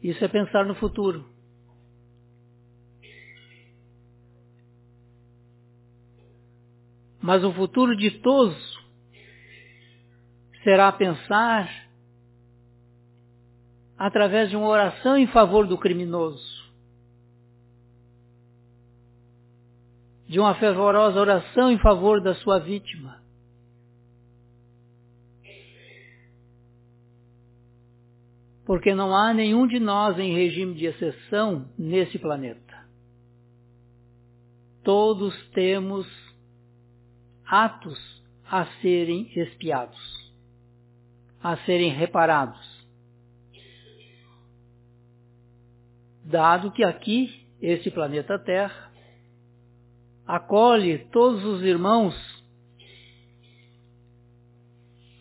Isso 0.00 0.24
é 0.24 0.28
pensar 0.28 0.64
no 0.64 0.76
futuro. 0.76 1.28
Mas 7.20 7.42
o 7.42 7.52
futuro 7.52 7.96
ditoso 7.96 8.80
será 10.62 10.92
pensar 10.92 11.68
através 13.98 14.50
de 14.50 14.56
uma 14.56 14.68
oração 14.68 15.18
em 15.18 15.26
favor 15.26 15.66
do 15.66 15.76
criminoso. 15.76 16.70
De 20.28 20.38
uma 20.38 20.54
fervorosa 20.60 21.18
oração 21.18 21.72
em 21.72 21.78
favor 21.80 22.20
da 22.20 22.36
sua 22.36 22.60
vítima. 22.60 23.23
Porque 28.64 28.94
não 28.94 29.14
há 29.14 29.34
nenhum 29.34 29.66
de 29.66 29.78
nós 29.78 30.18
em 30.18 30.34
regime 30.34 30.74
de 30.74 30.86
exceção 30.86 31.68
nesse 31.78 32.18
planeta. 32.18 32.74
Todos 34.82 35.34
temos 35.50 36.06
atos 37.46 37.98
a 38.46 38.66
serem 38.80 39.30
espiados, 39.38 40.32
a 41.42 41.56
serem 41.58 41.90
reparados. 41.90 42.74
Dado 46.24 46.72
que 46.72 46.82
aqui, 46.82 47.46
esse 47.60 47.90
planeta 47.90 48.38
Terra, 48.38 48.90
acolhe 50.26 50.98
todos 51.10 51.44
os 51.44 51.62
irmãos 51.62 52.14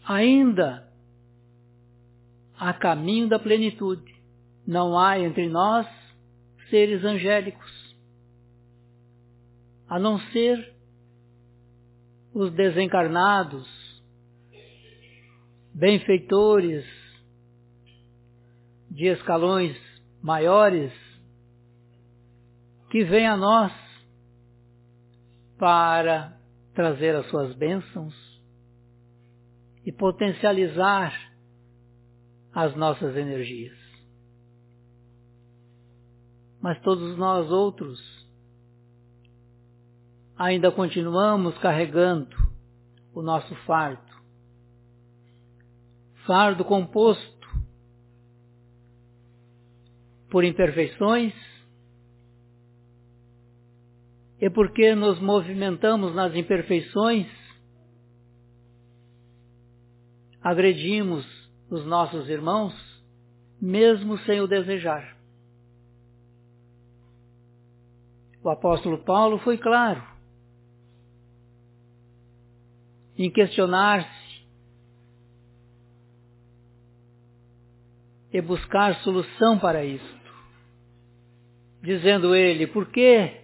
ainda 0.06 0.93
a 2.70 2.74
caminho 2.74 3.28
da 3.28 3.38
plenitude. 3.38 4.16
Não 4.66 4.98
há 4.98 5.20
entre 5.20 5.50
nós 5.50 5.86
seres 6.70 7.04
angélicos, 7.04 7.96
a 9.90 10.00
não 10.00 10.18
ser 10.32 10.74
os 12.34 12.54
desencarnados, 12.54 13.68
benfeitores 15.74 16.86
de 18.90 19.08
escalões 19.08 19.78
maiores, 20.22 20.94
que 22.90 23.04
vêm 23.04 23.28
a 23.28 23.36
nós 23.36 23.74
para 25.58 26.40
trazer 26.74 27.14
as 27.14 27.28
suas 27.30 27.54
bênçãos 27.56 28.16
e 29.86 29.92
potencializar 29.92 31.14
as 32.54 32.76
nossas 32.76 33.16
energias. 33.16 33.78
Mas 36.62 36.80
todos 36.82 37.18
nós 37.18 37.50
outros 37.50 38.00
ainda 40.38 40.72
continuamos 40.72 41.58
carregando 41.58 42.36
o 43.14 43.22
nosso 43.22 43.54
fardo. 43.66 44.14
Fardo 46.26 46.64
composto 46.64 47.34
por 50.30 50.44
imperfeições 50.44 51.34
e 54.40 54.50
porque 54.50 54.96
nos 54.96 55.20
movimentamos 55.20 56.14
nas 56.16 56.34
imperfeições, 56.36 57.28
agredimos 60.42 61.43
os 61.74 61.84
nossos 61.88 62.30
irmãos, 62.30 62.72
mesmo 63.60 64.20
sem 64.20 64.40
o 64.42 64.48
desejar. 64.48 65.18
O 68.44 68.50
apóstolo 68.50 69.00
Paulo 69.00 69.40
foi 69.40 69.58
claro 69.58 70.04
em 73.18 73.32
questionar-se 73.32 74.46
e 78.32 78.40
buscar 78.42 78.96
solução 79.02 79.58
para 79.58 79.84
isto, 79.84 80.22
dizendo 81.82 82.36
ele: 82.36 82.68
por 82.68 82.92
que 82.92 83.42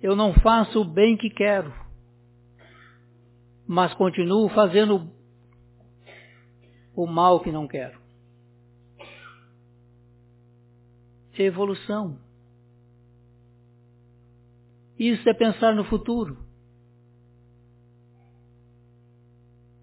eu 0.00 0.14
não 0.14 0.32
faço 0.34 0.80
o 0.80 0.84
bem 0.84 1.16
que 1.16 1.28
quero, 1.28 1.74
mas 3.66 3.92
continuo 3.94 4.48
fazendo 4.50 5.17
o 7.02 7.06
mal 7.06 7.38
que 7.38 7.52
não 7.52 7.68
quero? 7.68 7.96
Evolução. 11.38 12.18
Isso 14.98 15.28
é 15.28 15.32
pensar 15.32 15.72
no 15.76 15.84
futuro. 15.84 16.36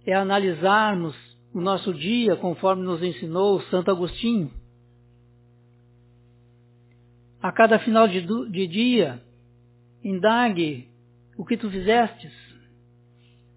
É 0.05 0.13
analisarmos 0.13 1.15
o 1.53 1.61
nosso 1.61 1.93
dia 1.93 2.35
conforme 2.35 2.83
nos 2.83 3.01
ensinou 3.01 3.61
Santo 3.61 3.89
Agostinho. 3.89 4.51
A 7.41 7.49
cada 7.53 7.79
final 7.79 8.09
de, 8.09 8.21
de 8.51 8.67
dia, 8.67 9.23
indague 10.03 10.89
o 11.37 11.45
que 11.45 11.55
tu 11.55 11.71
fizestes, 11.71 12.33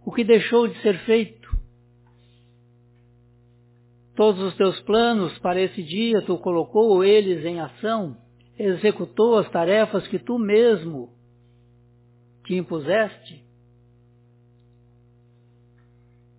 o 0.05 0.13
que 0.13 0.23
deixou 0.23 0.69
de 0.69 0.81
ser 0.81 0.97
feito. 1.01 1.38
Todos 4.19 4.43
os 4.43 4.57
teus 4.57 4.81
planos 4.81 5.39
para 5.39 5.61
esse 5.61 5.81
dia 5.81 6.21
tu 6.23 6.37
colocou 6.39 7.05
eles 7.05 7.45
em 7.45 7.61
ação, 7.61 8.17
executou 8.59 9.39
as 9.39 9.49
tarefas 9.49 10.09
que 10.09 10.19
tu 10.19 10.41
mesmo 10.41 11.15
que 12.45 12.57
impuseste? 12.57 13.47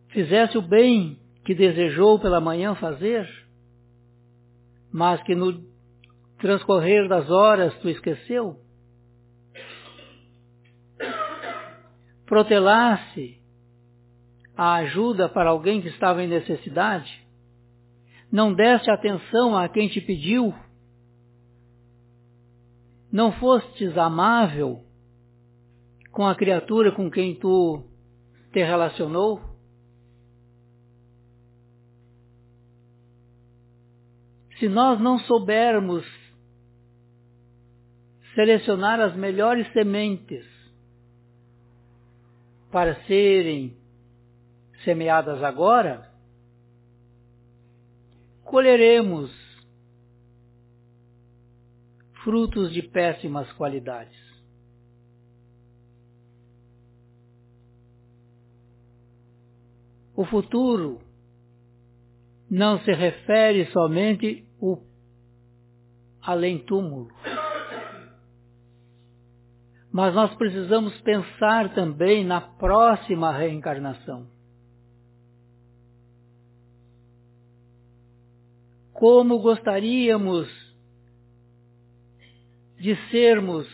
Fizeste 0.09 0.57
o 0.57 0.61
bem 0.61 1.21
que 1.45 1.55
desejou 1.55 2.19
pela 2.19 2.41
manhã 2.41 2.75
fazer, 2.75 3.25
mas 4.91 5.23
que 5.23 5.33
no 5.33 5.63
transcorrer 6.37 7.07
das 7.07 7.29
horas 7.29 7.73
tu 7.79 7.87
esqueceu? 7.87 8.59
Protelasse 12.25 13.41
a 14.57 14.73
ajuda 14.79 15.29
para 15.29 15.51
alguém 15.51 15.81
que 15.81 15.87
estava 15.87 16.21
em 16.21 16.27
necessidade? 16.27 17.28
Não 18.31 18.53
deste 18.53 18.89
atenção 18.91 19.57
a 19.57 19.67
quem 19.67 19.87
te 19.87 19.99
pediu? 19.99 20.53
Não 23.11 23.31
fostes 23.33 23.97
amável 23.97 24.83
com 26.11 26.27
a 26.27 26.35
criatura 26.35 26.91
com 26.91 27.09
quem 27.09 27.35
tu 27.35 27.83
te 28.51 28.63
relacionou? 28.63 29.41
Se 34.59 34.67
nós 34.67 34.99
não 34.99 35.17
soubermos 35.19 36.05
selecionar 38.35 38.99
as 38.99 39.15
melhores 39.15 39.71
sementes 39.73 40.45
para 42.71 42.95
serem 43.05 43.75
semeadas 44.83 45.41
agora, 45.43 46.08
colheremos 48.49 49.31
frutos 52.23 52.73
de 52.73 52.81
péssimas 52.81 53.51
qualidades. 53.53 54.17
O 60.15 60.25
futuro 60.25 60.99
não 62.49 62.79
se 62.79 62.91
refere 62.91 63.67
somente 63.71 64.43
o 64.59 64.81
além-túmulo. 66.19 67.07
Mas 69.91 70.15
nós 70.15 70.33
precisamos 70.35 70.99
pensar 71.01 71.75
também 71.75 72.25
na 72.25 72.41
próxima 72.41 73.31
reencarnação. 73.31 74.38
Como 78.99 79.39
gostaríamos 79.39 80.47
de 82.77 82.95
sermos 83.09 83.67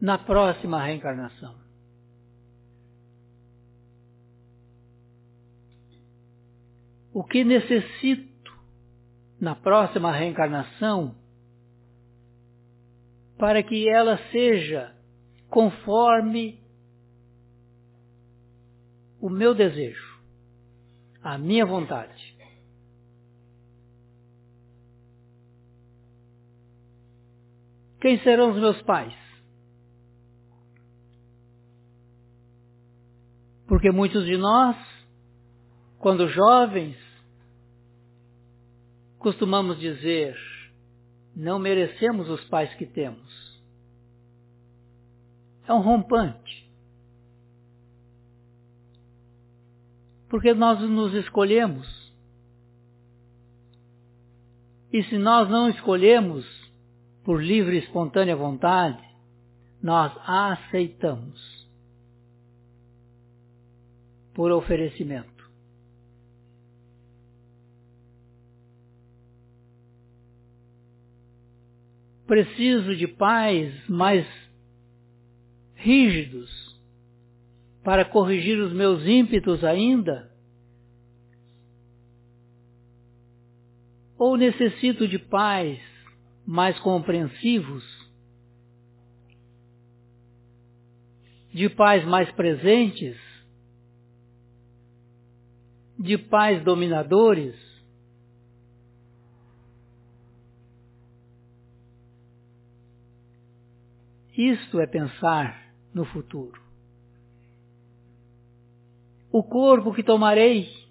na 0.00 0.18
próxima 0.18 0.82
reencarnação? 0.84 1.62
o 7.12 7.22
que 7.22 7.44
necessito 7.44 8.52
na 9.38 9.54
próxima 9.54 10.12
reencarnação 10.12 11.14
para 13.36 13.62
que 13.62 13.88
ela 13.88 14.18
seja 14.30 14.94
conforme 15.50 16.60
o 19.20 19.28
meu 19.28 19.54
desejo, 19.54 20.20
a 21.22 21.36
minha 21.36 21.66
vontade. 21.66 22.31
Quem 28.02 28.18
serão 28.18 28.50
os 28.50 28.58
meus 28.58 28.82
pais? 28.82 29.14
Porque 33.66 33.90
muitos 33.90 34.26
de 34.26 34.36
nós 34.36 34.76
quando 36.02 36.26
jovens, 36.26 36.96
costumamos 39.20 39.78
dizer, 39.78 40.36
não 41.32 41.60
merecemos 41.60 42.28
os 42.28 42.44
pais 42.46 42.74
que 42.74 42.84
temos. 42.84 43.62
É 45.64 45.72
um 45.72 45.80
rompante. 45.80 46.68
Porque 50.28 50.52
nós 50.52 50.80
nos 50.80 51.14
escolhemos. 51.14 52.12
E 54.92 55.04
se 55.04 55.16
nós 55.18 55.48
não 55.48 55.68
escolhemos 55.68 56.44
por 57.24 57.42
livre 57.42 57.76
e 57.76 57.78
espontânea 57.80 58.36
vontade, 58.36 59.02
nós 59.82 60.12
aceitamos 60.26 61.68
por 64.34 64.50
oferecimento. 64.50 65.32
preciso 72.32 72.96
de 72.96 73.06
pais 73.06 73.74
mais 73.90 74.26
rígidos 75.74 76.50
para 77.84 78.06
corrigir 78.06 78.58
os 78.58 78.72
meus 78.72 79.06
ímpetos 79.06 79.62
ainda? 79.62 80.32
Ou 84.16 84.38
necessito 84.38 85.06
de 85.06 85.18
pais 85.18 85.78
mais 86.46 86.78
compreensivos? 86.80 87.84
De 91.52 91.68
pais 91.68 92.04
mais 92.04 92.30
presentes? 92.32 93.16
De 95.98 96.16
pais 96.18 96.62
dominadores? 96.64 97.54
Isto 104.36 104.80
é 104.80 104.86
pensar 104.86 105.74
no 105.92 106.04
futuro. 106.06 106.60
O 109.30 109.42
corpo 109.42 109.92
que 109.94 110.02
tomarei 110.02 110.82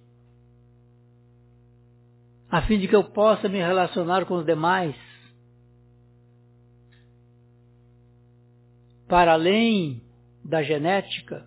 a 2.52 2.62
fim 2.64 2.78
de 2.78 2.88
que 2.88 2.96
eu 2.96 3.06
possa 3.06 3.48
me 3.48 3.60
relacionar 3.60 4.26
com 4.26 4.36
os 4.36 4.46
demais, 4.46 4.94
para 9.12 9.34
além 9.34 10.02
da 10.41 10.63
genética, 10.63 11.45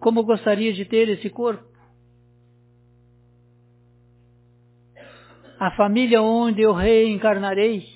como 0.00 0.24
gostaria 0.24 0.72
de 0.72 0.84
ter 0.84 1.08
esse 1.08 1.30
corpo. 1.30 1.62
A 5.60 5.70
família 5.76 6.20
onde 6.20 6.60
eu 6.60 6.72
reencarnarei, 6.72 7.86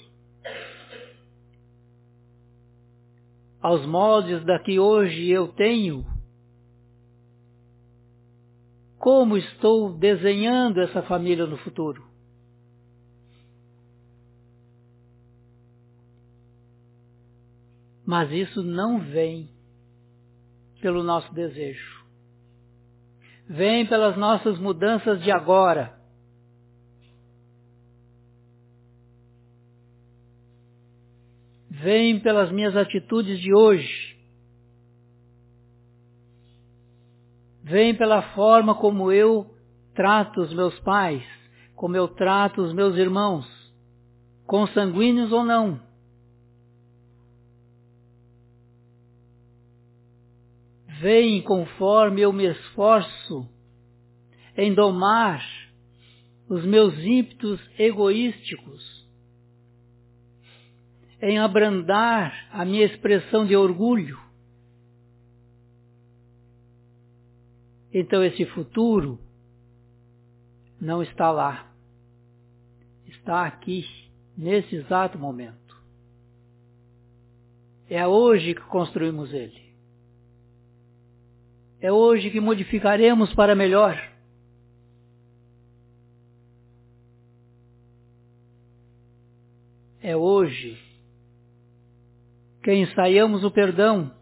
aos 3.61 3.85
moldes 3.85 4.45
da 4.45 4.61
que 4.61 4.79
hoje 4.79 5.29
eu 5.29 5.49
tenho, 5.49 6.07
como 8.97 9.37
estou 9.37 9.93
desenhando 9.93 10.81
essa 10.81 11.03
família 11.03 11.47
no 11.47 11.57
futuro. 11.57 12.12
Mas 18.05 18.31
isso 18.31 18.63
não 18.63 19.01
vem 19.01 19.49
pelo 20.81 21.03
nosso 21.03 21.33
desejo. 21.35 22.03
Vem 23.49 23.87
pelas 23.87 24.17
nossas 24.17 24.59
mudanças 24.59 25.23
de 25.23 25.31
agora. 25.31 25.99
Vem 31.71 32.21
pelas 32.21 32.51
minhas 32.51 32.77
atitudes 32.77 33.41
de 33.41 33.55
hoje. 33.55 34.13
vem 37.73 37.95
pela 37.95 38.21
forma 38.35 38.75
como 38.75 39.11
eu 39.11 39.47
trato 39.95 40.43
os 40.43 40.53
meus 40.53 40.79
pais, 40.81 41.25
como 41.75 41.97
eu 41.97 42.07
trato 42.09 42.61
os 42.61 42.73
meus 42.75 42.97
irmãos, 42.97 43.47
consanguíneos 44.47 45.33
ou 45.33 45.43
não. 45.43 45.81
Vem 51.03 51.43
conforme 51.43 52.23
eu 52.23 52.33
me 52.33 52.45
esforço 52.47 53.49
em 54.57 54.73
domar 54.73 55.45
os 56.49 56.65
meus 56.65 56.95
ímpetos 56.99 57.61
egoísticos, 57.79 59.07
em 61.21 61.39
abrandar 61.39 62.49
a 62.51 62.65
minha 62.65 62.85
expressão 62.85 63.47
de 63.47 63.57
orgulho, 63.57 64.19
Então 67.93 68.25
esse 68.25 68.47
futuro 68.47 69.19
não 70.81 71.03
está 71.03 71.31
lá. 71.31 71.71
Está 73.07 73.47
aqui, 73.47 73.85
nesse 74.37 74.77
exato 74.77 75.19
momento. 75.19 75.77
É 77.89 78.07
hoje 78.07 78.55
que 78.55 78.63
construímos 78.63 79.33
ele. 79.33 79.62
É 81.83 81.91
hoje 81.91 82.31
que 82.31 82.41
modificaremos 82.41 83.35
para 83.35 83.57
melhor. 83.57 84.01
É 90.01 90.17
hoje. 90.17 90.81
Que 92.63 92.73
ensaiamos 92.73 93.43
o 93.43 93.51
perdão. 93.51 94.15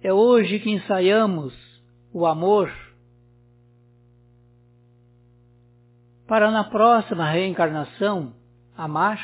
É 0.00 0.10
hoje 0.10 0.58
que 0.58 0.70
ensaiamos 0.70 1.54
o 2.10 2.26
amor. 2.26 2.72
Para 6.26 6.50
na 6.50 6.64
próxima 6.64 7.30
reencarnação 7.30 8.34
amar 8.74 9.20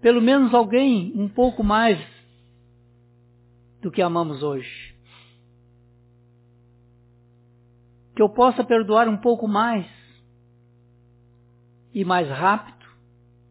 pelo 0.00 0.22
menos 0.22 0.54
alguém 0.54 1.12
um 1.16 1.28
pouco 1.28 1.64
mais 1.64 2.13
do 3.84 3.90
que 3.90 4.00
amamos 4.00 4.42
hoje. 4.42 4.96
Que 8.16 8.22
eu 8.22 8.30
possa 8.30 8.64
perdoar 8.64 9.06
um 9.10 9.18
pouco 9.18 9.46
mais 9.46 9.86
e 11.92 12.02
mais 12.02 12.26
rápido 12.26 12.86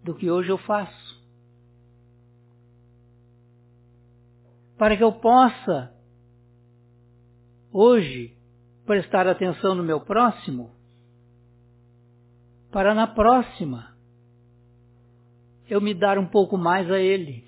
do 0.04 0.16
que 0.16 0.32
hoje 0.32 0.50
eu 0.50 0.58
faço. 0.58 1.24
Para 4.76 4.98
que 4.98 5.04
eu 5.04 5.14
possa 5.14 5.96
hoje 7.72 8.36
prestar 8.88 9.28
atenção 9.28 9.76
no 9.76 9.84
meu 9.84 10.02
próximo, 10.02 10.72
para 12.72 12.96
na 12.96 13.06
próxima 13.06 13.96
eu 15.70 15.80
me 15.80 15.94
dar 15.94 16.18
um 16.18 16.26
pouco 16.26 16.58
mais 16.58 16.90
a 16.90 17.00
ele. 17.00 17.46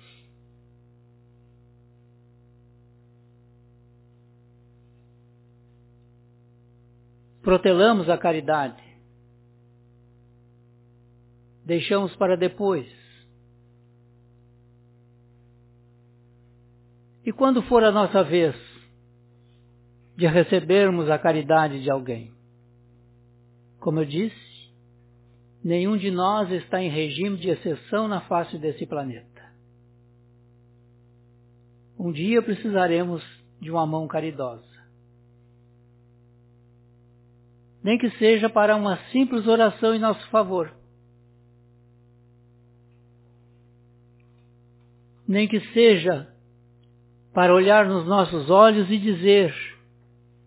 Protelamos 7.46 8.08
a 8.08 8.18
caridade. 8.18 8.82
Deixamos 11.64 12.12
para 12.16 12.36
depois. 12.36 12.88
E 17.24 17.32
quando 17.32 17.62
for 17.62 17.84
a 17.84 17.92
nossa 17.92 18.24
vez, 18.24 18.56
de 20.16 20.26
recebermos 20.26 21.08
a 21.08 21.20
caridade 21.20 21.80
de 21.80 21.88
alguém. 21.88 22.34
Como 23.78 24.00
eu 24.00 24.04
disse, 24.04 24.72
nenhum 25.62 25.96
de 25.96 26.10
nós 26.10 26.50
está 26.50 26.82
em 26.82 26.90
regime 26.90 27.36
de 27.36 27.50
exceção 27.50 28.08
na 28.08 28.22
face 28.22 28.58
desse 28.58 28.84
planeta. 28.86 29.54
Um 31.96 32.10
dia 32.10 32.42
precisaremos 32.42 33.22
de 33.60 33.70
uma 33.70 33.86
mão 33.86 34.08
caridosa. 34.08 34.75
Nem 37.86 37.98
que 37.98 38.10
seja 38.18 38.50
para 38.50 38.74
uma 38.74 38.96
simples 39.12 39.46
oração 39.46 39.94
em 39.94 40.00
nosso 40.00 40.28
favor. 40.28 40.74
Nem 45.24 45.46
que 45.46 45.60
seja 45.72 46.28
para 47.32 47.54
olhar 47.54 47.86
nos 47.86 48.04
nossos 48.04 48.50
olhos 48.50 48.90
e 48.90 48.98
dizer: 48.98 49.54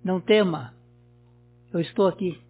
não 0.03 0.19
tema, 0.19 0.73
eu 1.71 1.79
estou 1.79 2.07
aqui. 2.07 2.41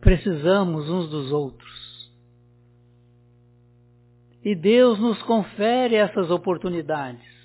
Precisamos 0.00 0.88
uns 0.88 1.10
dos 1.10 1.32
outros. 1.32 2.10
E 4.42 4.54
Deus 4.54 4.98
nos 4.98 5.22
confere 5.24 5.96
essas 5.96 6.30
oportunidades. 6.30 7.35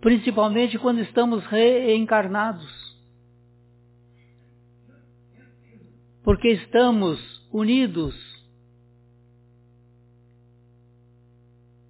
Principalmente 0.00 0.78
quando 0.78 1.00
estamos 1.00 1.44
reencarnados. 1.46 2.90
Porque 6.22 6.48
estamos 6.48 7.18
unidos 7.52 8.14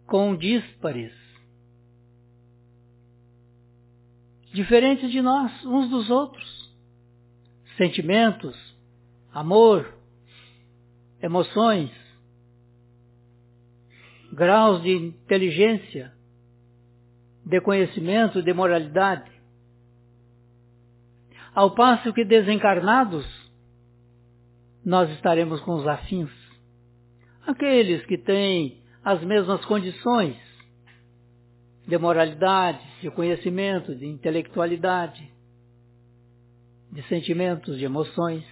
com 0.07 0.37
díspares, 0.37 1.13
diferentes 4.53 5.11
de 5.13 5.23
nós, 5.23 5.65
uns 5.65 5.89
dos 5.89 6.11
outros. 6.11 6.69
Sentimentos, 7.77 8.57
amor, 9.33 9.97
emoções, 11.23 11.91
graus 14.33 14.83
de 14.83 14.91
inteligência, 14.91 16.13
de 17.51 17.61
conhecimento, 17.61 18.41
de 18.41 18.53
moralidade. 18.55 19.29
Ao 21.53 21.75
passo 21.75 22.13
que 22.13 22.25
desencarnados, 22.25 23.27
nós 24.85 25.11
estaremos 25.11 25.61
com 25.63 25.75
os 25.75 25.87
afins. 25.87 26.31
Aqueles 27.45 28.07
que 28.07 28.17
têm 28.17 28.81
as 29.03 29.21
mesmas 29.25 29.65
condições 29.65 30.37
de 31.89 31.99
moralidade, 31.99 32.87
de 33.01 33.11
conhecimento, 33.11 33.97
de 33.97 34.07
intelectualidade, 34.07 35.29
de 36.93 37.03
sentimentos, 37.09 37.77
de 37.79 37.85
emoções. 37.85 38.45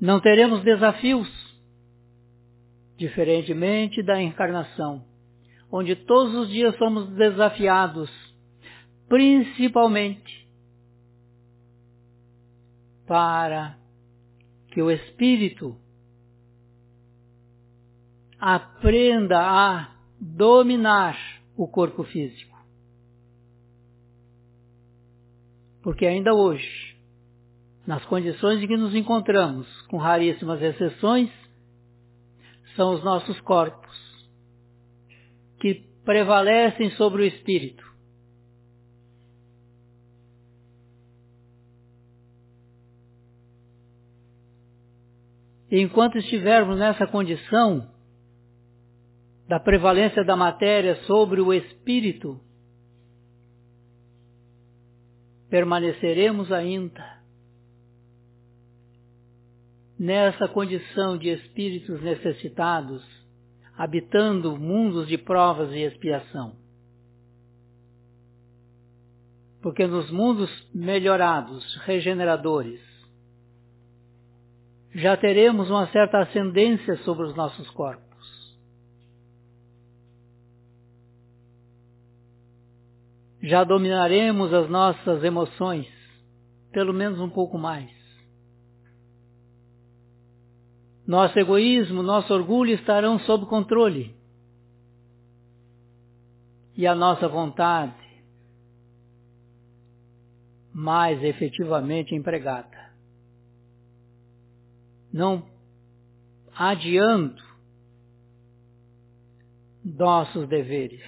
Não 0.00 0.20
teremos 0.20 0.64
desafios, 0.64 1.28
diferentemente 2.96 4.02
da 4.02 4.22
encarnação, 4.22 5.11
onde 5.72 5.96
todos 5.96 6.34
os 6.34 6.50
dias 6.50 6.76
somos 6.76 7.08
desafiados, 7.14 8.10
principalmente 9.08 10.46
para 13.06 13.78
que 14.68 14.82
o 14.82 14.90
espírito 14.90 15.74
aprenda 18.38 19.38
a 19.40 19.96
dominar 20.20 21.16
o 21.56 21.66
corpo 21.66 22.04
físico. 22.04 22.52
Porque 25.82 26.06
ainda 26.06 26.34
hoje, 26.34 26.96
nas 27.86 28.04
condições 28.04 28.62
em 28.62 28.68
que 28.68 28.76
nos 28.76 28.94
encontramos, 28.94 29.66
com 29.82 29.96
raríssimas 29.96 30.60
exceções, 30.60 31.30
são 32.76 32.94
os 32.94 33.02
nossos 33.02 33.40
corpos 33.40 33.81
que 35.62 35.74
prevalecem 36.04 36.90
sobre 36.96 37.22
o 37.22 37.24
espírito. 37.24 37.84
Enquanto 45.70 46.18
estivermos 46.18 46.80
nessa 46.80 47.06
condição 47.06 47.88
da 49.46 49.60
prevalência 49.60 50.24
da 50.24 50.34
matéria 50.34 50.96
sobre 51.04 51.40
o 51.40 51.54
espírito, 51.54 52.40
permaneceremos 55.48 56.50
ainda 56.50 57.22
nessa 59.96 60.48
condição 60.48 61.16
de 61.16 61.28
espíritos 61.28 62.02
necessitados, 62.02 63.21
habitando 63.76 64.56
mundos 64.56 65.08
de 65.08 65.18
provas 65.18 65.70
e 65.72 65.80
expiação. 65.80 66.54
Porque 69.60 69.86
nos 69.86 70.10
mundos 70.10 70.50
melhorados, 70.74 71.64
regeneradores, 71.84 72.80
já 74.94 75.16
teremos 75.16 75.70
uma 75.70 75.86
certa 75.88 76.20
ascendência 76.20 76.96
sobre 76.98 77.26
os 77.26 77.34
nossos 77.34 77.70
corpos. 77.70 78.02
Já 83.40 83.64
dominaremos 83.64 84.52
as 84.52 84.68
nossas 84.68 85.24
emoções, 85.24 85.88
pelo 86.72 86.92
menos 86.92 87.18
um 87.18 87.30
pouco 87.30 87.58
mais. 87.58 88.01
Nosso 91.06 91.38
egoísmo, 91.38 92.02
nosso 92.02 92.32
orgulho 92.32 92.74
estarão 92.74 93.18
sob 93.20 93.46
controle. 93.46 94.14
E 96.76 96.86
a 96.86 96.94
nossa 96.94 97.28
vontade 97.28 98.02
mais 100.72 101.22
efetivamente 101.22 102.14
empregada. 102.14 102.92
Não 105.12 105.44
adiando 106.54 107.42
nossos 109.84 110.48
deveres. 110.48 111.02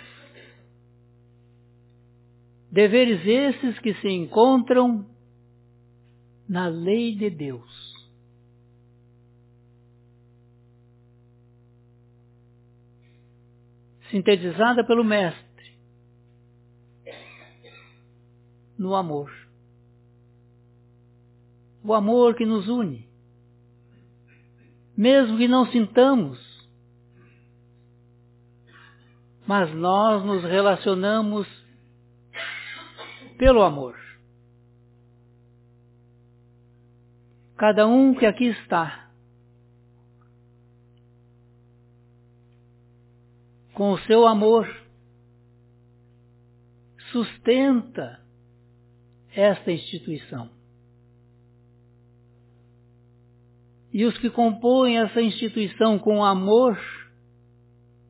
Deveres 2.71 3.25
esses 3.25 3.79
que 3.79 3.95
se 3.95 4.09
encontram 4.09 5.07
na 6.49 6.67
lei 6.67 7.15
de 7.15 7.31
Deus. 7.31 7.84
Sintetizada 14.11 14.85
pelo 14.85 15.05
Mestre 15.05 15.45
no 18.79 18.95
amor. 18.95 19.33
O 21.83 21.95
amor 21.95 22.35
que 22.35 22.47
nos 22.47 22.69
une. 22.69 23.09
Mesmo 24.97 25.37
que 25.37 25.49
não 25.49 25.67
sintamos, 25.67 26.39
mas 29.47 29.73
nós 29.75 30.25
nos 30.25 30.43
relacionamos 30.45 31.47
pelo 33.37 33.63
amor. 33.63 33.99
Cada 37.57 37.87
um 37.87 38.15
que 38.15 38.27
aqui 38.27 38.47
está 38.47 39.04
com 43.75 43.93
o 43.93 43.99
seu 44.01 44.27
amor, 44.27 44.67
sustenta 47.11 48.21
esta 49.35 49.71
instituição. 49.71 50.49
E 53.93 54.05
os 54.05 54.17
que 54.19 54.31
compõem 54.31 54.99
essa 54.99 55.21
instituição 55.21 55.99
com 55.99 56.25
amor 56.25 56.79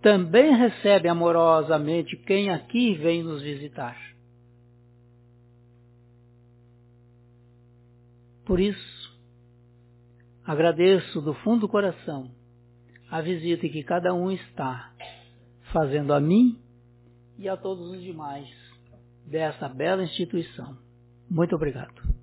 também 0.01 0.55
recebem 0.55 1.11
amorosamente 1.11 2.17
quem 2.17 2.51
aqui 2.51 2.95
vem 2.95 3.23
nos 3.23 3.43
visitar. 3.43 3.97
Por 8.45 8.61
isso, 8.61 9.19
agradeço 10.45 11.21
do 11.23 11.33
fundo 11.35 11.61
do 11.61 11.69
coração 11.69 12.31
a 13.11 13.21
visita 13.21 13.69
que 13.69 13.83
cada 13.83 14.13
um 14.13 14.31
está 14.31 14.93
fazendo 15.75 16.15
a 16.15 16.21
mim 16.21 16.57
e 17.37 17.49
a 17.49 17.57
todos 17.57 17.91
os 17.91 18.01
demais 18.01 18.49
dessa 19.27 19.69
bela 19.69 20.05
instituição. 20.05 20.79
Muito 21.29 21.57
obrigado. 21.57 22.14